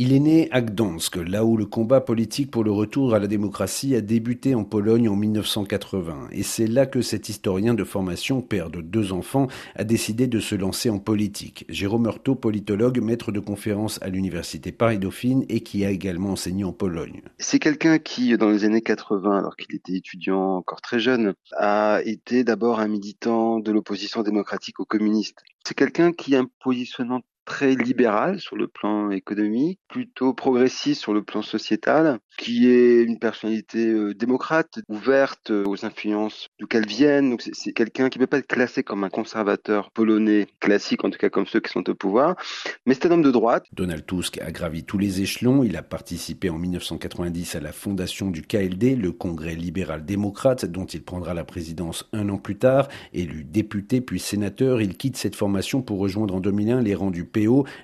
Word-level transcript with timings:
Il 0.00 0.12
est 0.12 0.20
né 0.20 0.48
à 0.52 0.60
Gdansk, 0.60 1.16
là 1.16 1.44
où 1.44 1.56
le 1.56 1.66
combat 1.66 2.00
politique 2.00 2.52
pour 2.52 2.62
le 2.62 2.70
retour 2.70 3.16
à 3.16 3.18
la 3.18 3.26
démocratie 3.26 3.96
a 3.96 4.00
débuté 4.00 4.54
en 4.54 4.62
Pologne 4.62 5.08
en 5.08 5.16
1980. 5.16 6.28
Et 6.30 6.44
c'est 6.44 6.68
là 6.68 6.86
que 6.86 7.02
cet 7.02 7.28
historien 7.28 7.74
de 7.74 7.82
formation, 7.82 8.40
père 8.40 8.70
de 8.70 8.80
deux 8.80 9.12
enfants, 9.12 9.48
a 9.74 9.82
décidé 9.82 10.28
de 10.28 10.38
se 10.38 10.54
lancer 10.54 10.88
en 10.88 11.00
politique. 11.00 11.64
Jérôme 11.68 12.04
Hurtaud, 12.04 12.36
politologue, 12.36 13.02
maître 13.02 13.32
de 13.32 13.40
conférences 13.40 14.00
à 14.00 14.08
l'université 14.08 14.70
Paris-Dauphine 14.70 15.44
et 15.48 15.64
qui 15.64 15.84
a 15.84 15.90
également 15.90 16.30
enseigné 16.30 16.62
en 16.62 16.72
Pologne. 16.72 17.22
C'est 17.38 17.58
quelqu'un 17.58 17.98
qui, 17.98 18.38
dans 18.38 18.50
les 18.50 18.64
années 18.64 18.82
80, 18.82 19.36
alors 19.36 19.56
qu'il 19.56 19.74
était 19.74 19.96
étudiant 19.96 20.58
encore 20.58 20.80
très 20.80 21.00
jeune, 21.00 21.34
a 21.56 22.02
été 22.04 22.44
d'abord 22.44 22.78
un 22.78 22.86
militant 22.86 23.58
de 23.58 23.72
l'opposition 23.72 24.22
démocratique 24.22 24.78
aux 24.78 24.84
communistes. 24.84 25.42
C'est 25.66 25.74
quelqu'un 25.74 26.12
qui 26.12 26.36
a 26.36 26.38
un 26.38 26.46
positionnement 26.62 27.20
très 27.48 27.74
libéral 27.74 28.38
sur 28.38 28.56
le 28.56 28.68
plan 28.68 29.10
économique, 29.10 29.80
plutôt 29.88 30.34
progressiste 30.34 31.00
sur 31.00 31.14
le 31.14 31.22
plan 31.22 31.40
sociétal, 31.40 32.18
qui 32.36 32.70
est 32.70 33.02
une 33.02 33.18
personnalité 33.18 33.86
euh, 33.86 34.14
démocrate, 34.14 34.80
ouverte 34.88 35.50
euh, 35.50 35.64
aux 35.66 35.86
influences 35.86 36.48
d'où 36.60 36.66
qu'elles 36.66 36.86
viennent. 36.86 37.36
C'est 37.52 37.72
quelqu'un 37.72 38.10
qui 38.10 38.18
ne 38.18 38.24
peut 38.24 38.28
pas 38.28 38.38
être 38.38 38.46
classé 38.46 38.82
comme 38.82 39.02
un 39.02 39.08
conservateur 39.08 39.90
polonais 39.90 40.46
classique, 40.60 41.04
en 41.04 41.10
tout 41.10 41.18
cas 41.18 41.30
comme 41.30 41.46
ceux 41.46 41.60
qui 41.60 41.72
sont 41.72 41.88
au 41.88 41.94
pouvoir, 41.94 42.36
mais 42.84 42.92
c'est 42.92 43.06
un 43.06 43.12
homme 43.12 43.22
de 43.22 43.30
droite. 43.30 43.64
Donald 43.72 44.04
Tusk 44.04 44.38
a 44.42 44.50
gravi 44.52 44.84
tous 44.84 44.98
les 44.98 45.22
échelons. 45.22 45.64
Il 45.64 45.76
a 45.78 45.82
participé 45.82 46.50
en 46.50 46.58
1990 46.58 47.56
à 47.56 47.60
la 47.60 47.72
fondation 47.72 48.30
du 48.30 48.42
KLD, 48.42 48.94
le 48.94 49.10
Congrès 49.10 49.54
libéral-démocrate, 49.54 50.66
dont 50.66 50.84
il 50.84 51.02
prendra 51.02 51.32
la 51.32 51.44
présidence 51.44 52.08
un 52.12 52.28
an 52.28 52.36
plus 52.36 52.58
tard. 52.58 52.88
Élu 53.14 53.44
député 53.44 54.02
puis 54.02 54.20
sénateur, 54.20 54.82
il 54.82 54.98
quitte 54.98 55.16
cette 55.16 55.34
formation 55.34 55.80
pour 55.80 55.98
rejoindre 55.98 56.34
en 56.34 56.40
2001 56.40 56.82
les 56.82 56.94
rangs 56.94 57.10
du 57.10 57.24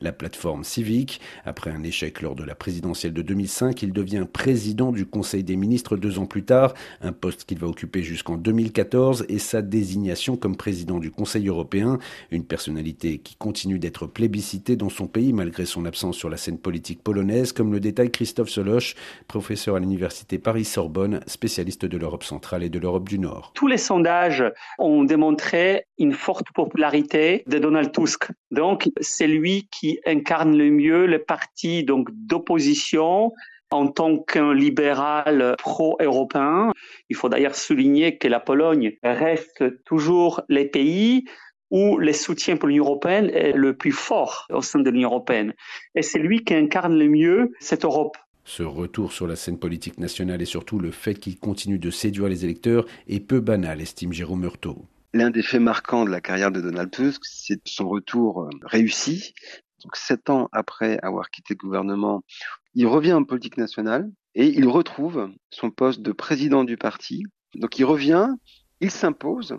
la 0.00 0.12
plateforme 0.12 0.64
civique. 0.64 1.20
Après 1.44 1.70
un 1.70 1.82
échec 1.82 2.20
lors 2.22 2.34
de 2.34 2.44
la 2.44 2.54
présidentielle 2.54 3.12
de 3.12 3.22
2005, 3.22 3.82
il 3.82 3.92
devient 3.92 4.26
président 4.30 4.92
du 4.92 5.06
Conseil 5.06 5.42
des 5.42 5.56
ministres 5.56 5.96
deux 5.96 6.18
ans 6.18 6.26
plus 6.26 6.44
tard, 6.44 6.74
un 7.00 7.12
poste 7.12 7.44
qu'il 7.44 7.58
va 7.58 7.66
occuper 7.66 8.02
jusqu'en 8.02 8.36
2014 8.36 9.26
et 9.28 9.38
sa 9.38 9.62
désignation 9.62 10.36
comme 10.36 10.56
président 10.56 10.98
du 10.98 11.10
Conseil 11.10 11.48
européen, 11.48 11.98
une 12.30 12.44
personnalité 12.44 13.18
qui 13.18 13.34
continue 13.36 13.78
d'être 13.78 14.06
plébiscitée 14.06 14.76
dans 14.76 14.88
son 14.88 15.06
pays 15.06 15.32
malgré 15.32 15.64
son 15.64 15.84
absence 15.84 16.16
sur 16.16 16.28
la 16.28 16.36
scène 16.36 16.58
politique 16.58 17.02
polonaise, 17.02 17.52
comme 17.52 17.72
le 17.72 17.80
détaille 17.80 18.10
Christophe 18.10 18.50
Soloche, 18.50 18.94
professeur 19.26 19.76
à 19.76 19.80
l'université 19.80 20.38
Paris-Sorbonne, 20.38 21.20
spécialiste 21.26 21.86
de 21.86 21.96
l'Europe 21.96 22.24
centrale 22.24 22.62
et 22.62 22.68
de 22.68 22.78
l'Europe 22.78 23.08
du 23.08 23.18
Nord. 23.18 23.52
Tous 23.54 23.66
les 23.66 23.78
sondages 23.78 24.44
ont 24.78 25.04
démontré 25.04 25.86
une 25.98 26.12
forte 26.12 26.46
popularité 26.54 27.44
de 27.46 27.58
Donald 27.58 27.92
Tusk. 27.92 28.30
Donc, 28.50 28.88
c'est 29.00 29.26
lui 29.26 29.39
lui 29.40 29.68
qui 29.70 29.98
incarne 30.06 30.56
le 30.56 30.70
mieux 30.70 31.06
le 31.06 31.18
parti 31.18 31.84
donc 31.84 32.08
d'opposition 32.12 33.32
en 33.70 33.86
tant 33.86 34.18
qu'un 34.18 34.52
libéral 34.52 35.54
pro-européen. 35.58 36.72
Il 37.08 37.16
faut 37.16 37.28
d'ailleurs 37.28 37.54
souligner 37.54 38.18
que 38.18 38.28
la 38.28 38.40
Pologne 38.40 38.96
reste 39.02 39.84
toujours 39.84 40.42
les 40.48 40.64
pays 40.64 41.24
où 41.70 41.98
le 41.98 42.12
soutien 42.12 42.56
pour 42.56 42.68
l'Union 42.68 42.84
européenne 42.84 43.30
est 43.30 43.52
le 43.52 43.76
plus 43.76 43.92
fort 43.92 44.46
au 44.50 44.60
sein 44.60 44.80
de 44.80 44.90
l'Union 44.90 45.10
européenne. 45.10 45.54
Et 45.94 46.02
c'est 46.02 46.18
lui 46.18 46.44
qui 46.44 46.54
incarne 46.54 46.98
le 46.98 47.08
mieux 47.08 47.52
cette 47.60 47.84
Europe. 47.84 48.16
Ce 48.44 48.64
retour 48.64 49.12
sur 49.12 49.28
la 49.28 49.36
scène 49.36 49.58
politique 49.58 49.98
nationale 49.98 50.42
et 50.42 50.46
surtout 50.46 50.80
le 50.80 50.90
fait 50.90 51.14
qu'il 51.14 51.38
continue 51.38 51.78
de 51.78 51.90
séduire 51.90 52.28
les 52.28 52.44
électeurs 52.44 52.86
est 53.06 53.20
peu 53.20 53.38
banal, 53.38 53.80
estime 53.80 54.12
Jérôme 54.12 54.42
Hurtaud. 54.42 54.84
L'un 55.12 55.30
des 55.30 55.42
faits 55.42 55.60
marquants 55.60 56.04
de 56.04 56.10
la 56.10 56.20
carrière 56.20 56.52
de 56.52 56.60
Donald 56.60 56.90
Tusk, 56.90 57.22
c'est 57.24 57.60
son 57.66 57.88
retour 57.88 58.42
euh, 58.42 58.50
réussi. 58.62 59.34
Donc, 59.82 59.96
sept 59.96 60.30
ans 60.30 60.48
après 60.52 60.98
avoir 61.02 61.30
quitté 61.30 61.54
le 61.54 61.58
gouvernement, 61.58 62.22
il 62.74 62.86
revient 62.86 63.14
en 63.14 63.24
politique 63.24 63.56
nationale 63.56 64.08
et 64.36 64.46
il 64.46 64.68
retrouve 64.68 65.30
son 65.50 65.70
poste 65.70 66.00
de 66.02 66.12
président 66.12 66.62
du 66.62 66.76
parti. 66.76 67.24
Donc, 67.54 67.78
il 67.78 67.84
revient, 67.84 68.28
il 68.80 68.92
s'impose 68.92 69.58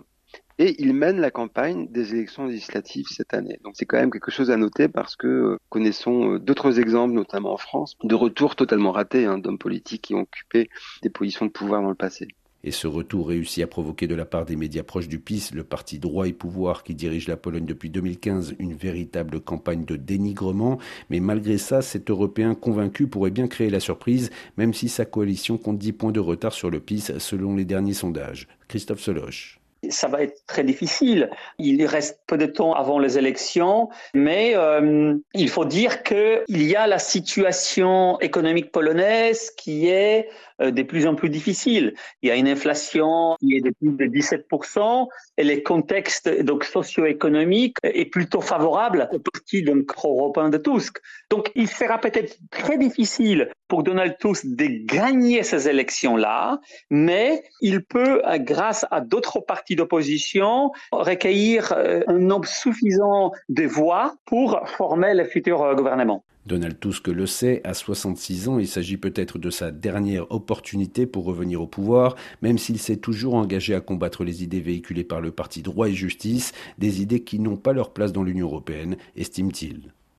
et 0.58 0.80
il 0.82 0.94
mène 0.94 1.20
la 1.20 1.30
campagne 1.30 1.88
des 1.90 2.14
élections 2.14 2.46
législatives 2.46 3.06
cette 3.08 3.34
année. 3.34 3.58
Donc, 3.62 3.74
c'est 3.76 3.84
quand 3.84 3.98
même 3.98 4.10
quelque 4.10 4.30
chose 4.30 4.50
à 4.50 4.56
noter 4.56 4.88
parce 4.88 5.16
que 5.16 5.26
euh, 5.26 5.58
connaissons 5.68 6.34
euh, 6.34 6.38
d'autres 6.38 6.78
exemples, 6.78 7.12
notamment 7.12 7.52
en 7.52 7.58
France, 7.58 7.96
de 8.02 8.14
retours 8.14 8.56
totalement 8.56 8.92
ratés 8.92 9.26
hein, 9.26 9.38
d'hommes 9.38 9.58
politiques 9.58 10.02
qui 10.02 10.14
ont 10.14 10.20
occupé 10.20 10.70
des 11.02 11.10
positions 11.10 11.44
de 11.44 11.50
pouvoir 11.50 11.82
dans 11.82 11.90
le 11.90 11.94
passé. 11.94 12.28
Et 12.64 12.70
ce 12.70 12.86
retour 12.86 13.28
réussit 13.28 13.64
à 13.64 13.66
provoquer 13.66 14.06
de 14.06 14.14
la 14.14 14.24
part 14.24 14.44
des 14.44 14.56
médias 14.56 14.84
proches 14.84 15.08
du 15.08 15.18
PIS, 15.18 15.50
le 15.52 15.64
parti 15.64 15.98
droit 15.98 16.28
et 16.28 16.32
pouvoir 16.32 16.84
qui 16.84 16.94
dirige 16.94 17.26
la 17.26 17.36
Pologne 17.36 17.64
depuis 17.64 17.90
2015, 17.90 18.54
une 18.58 18.74
véritable 18.74 19.40
campagne 19.40 19.84
de 19.84 19.96
dénigrement. 19.96 20.78
Mais 21.10 21.20
malgré 21.20 21.58
ça, 21.58 21.82
cet 21.82 22.10
Européen 22.10 22.54
convaincu 22.54 23.08
pourrait 23.08 23.30
bien 23.30 23.48
créer 23.48 23.70
la 23.70 23.80
surprise, 23.80 24.30
même 24.56 24.74
si 24.74 24.88
sa 24.88 25.04
coalition 25.04 25.58
compte 25.58 25.78
10 25.78 25.92
points 25.92 26.12
de 26.12 26.20
retard 26.20 26.52
sur 26.52 26.70
le 26.70 26.78
PIS 26.80 27.12
selon 27.18 27.56
les 27.56 27.64
derniers 27.64 27.94
sondages. 27.94 28.46
Christophe 28.68 29.00
Soloche 29.00 29.62
ça 29.88 30.08
va 30.08 30.22
être 30.22 30.46
très 30.46 30.62
difficile. 30.62 31.30
Il 31.58 31.84
reste 31.86 32.20
peu 32.26 32.38
de 32.38 32.46
temps 32.46 32.72
avant 32.72 32.98
les 32.98 33.18
élections, 33.18 33.88
mais 34.14 34.52
euh, 34.54 35.16
il 35.34 35.48
faut 35.48 35.64
dire 35.64 36.02
qu'il 36.02 36.44
y 36.62 36.76
a 36.76 36.86
la 36.86 36.98
situation 36.98 38.18
économique 38.20 38.70
polonaise 38.70 39.50
qui 39.50 39.88
est 39.88 40.28
de 40.70 40.82
plus 40.82 41.06
en 41.06 41.14
plus 41.14 41.30
difficile. 41.30 41.94
Il 42.22 42.28
y 42.28 42.32
a 42.32 42.36
une 42.36 42.48
inflation 42.48 43.36
qui 43.40 43.56
est 43.56 43.60
de 43.60 43.70
plus 43.70 43.92
de 43.92 44.04
17% 44.06 45.06
et 45.38 45.44
le 45.44 45.60
contexte 45.62 46.42
donc 46.42 46.64
socio-économique 46.64 47.76
est 47.82 48.06
plutôt 48.06 48.40
favorable 48.40 49.08
au 49.12 49.18
parti 49.18 49.62
donc 49.62 49.92
européen 50.04 50.48
de 50.48 50.58
Tusk. 50.58 50.98
Donc 51.30 51.50
il 51.54 51.68
sera 51.68 51.98
peut-être 51.98 52.38
très 52.50 52.78
difficile 52.78 53.50
pour 53.68 53.82
Donald 53.82 54.16
Tusk 54.18 54.44
de 54.46 54.66
gagner 54.86 55.42
ces 55.42 55.68
élections-là, 55.68 56.60
mais 56.90 57.42
il 57.60 57.82
peut, 57.82 58.22
euh, 58.26 58.38
grâce 58.38 58.84
à 58.90 59.00
d'autres 59.00 59.40
partis 59.40 59.76
d'opposition, 59.76 60.72
recueillir 60.92 61.72
euh, 61.72 62.02
un 62.06 62.18
nombre 62.18 62.48
suffisant 62.48 63.32
de 63.48 63.64
voix 63.64 64.14
pour 64.26 64.60
former 64.68 65.14
le 65.14 65.24
futur 65.24 65.74
gouvernement. 65.74 66.24
Donald 66.46 66.80
Tusk 66.80 67.06
le 67.08 67.26
sait, 67.26 67.60
à 67.64 67.72
66 67.72 68.48
ans, 68.48 68.58
il 68.58 68.66
s'agit 68.66 68.96
peut-être 68.96 69.38
de 69.38 69.50
sa 69.50 69.70
dernière 69.70 70.30
opportunité 70.32 71.06
pour 71.06 71.24
revenir 71.24 71.62
au 71.62 71.68
pouvoir, 71.68 72.16
même 72.42 72.58
s'il 72.58 72.78
s'est 72.78 72.96
toujours 72.96 73.34
engagé 73.34 73.74
à 73.74 73.80
combattre 73.80 74.24
les 74.24 74.42
idées 74.42 74.60
véhiculées 74.60 75.04
par 75.04 75.20
le 75.20 75.30
parti 75.30 75.62
droit 75.62 75.88
et 75.88 75.94
justice, 75.94 76.52
des 76.78 77.00
idées 77.00 77.22
qui 77.22 77.38
n'ont 77.38 77.56
pas 77.56 77.72
leur 77.72 77.92
place 77.92 78.12
dans 78.12 78.24
l'Union 78.24 78.46
européenne, 78.48 78.96
estime-t-il. 79.16 79.92